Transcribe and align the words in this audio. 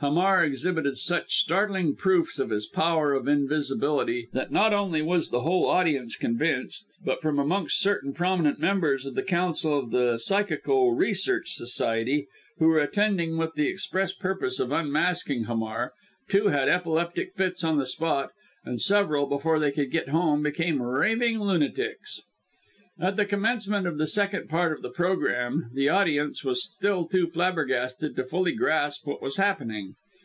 Hamar 0.00 0.44
exhibited 0.44 0.98
such 0.98 1.32
startling 1.32 1.94
proofs 1.96 2.38
of 2.38 2.50
his 2.50 2.66
power 2.66 3.14
of 3.14 3.26
invisibility, 3.26 4.28
that 4.34 4.52
not 4.52 4.74
only 4.74 5.00
was 5.00 5.30
the 5.30 5.40
whole 5.40 5.64
audience 5.66 6.16
convinced, 6.16 6.84
but 7.02 7.22
from 7.22 7.38
amongst 7.38 7.80
certain 7.80 8.12
prominent 8.12 8.60
members 8.60 9.06
of 9.06 9.14
the 9.14 9.22
Council 9.22 9.78
of 9.78 9.90
the 9.92 10.18
Psychical 10.18 10.92
Research 10.92 11.52
Society, 11.52 12.28
who 12.58 12.66
were 12.66 12.80
attending 12.80 13.38
with 13.38 13.54
the 13.54 13.68
express 13.68 14.12
purpose 14.12 14.60
of 14.60 14.70
unmasking 14.70 15.44
Hamar, 15.44 15.94
two 16.28 16.48
had 16.48 16.68
epileptic 16.68 17.32
fits 17.34 17.64
on 17.64 17.78
the 17.78 17.86
spot, 17.86 18.32
and 18.66 18.82
several, 18.82 19.24
before 19.24 19.58
they 19.58 19.72
could 19.72 19.90
get 19.90 20.10
home, 20.10 20.42
became 20.42 20.82
raving 20.82 21.40
lunatics. 21.40 22.20
At 22.98 23.16
the 23.16 23.26
commencement 23.26 23.86
of 23.86 23.98
the 23.98 24.06
second 24.06 24.48
part 24.48 24.72
of 24.72 24.80
the 24.80 24.88
programme 24.88 25.68
the 25.74 25.90
audience 25.90 26.42
was 26.42 26.64
still 26.64 27.06
too 27.06 27.26
flabbergasted 27.26 28.16
to 28.16 28.24
fully 28.24 28.52
grasp 28.52 29.06
what 29.06 29.20
was 29.20 29.36
happening. 29.36 29.96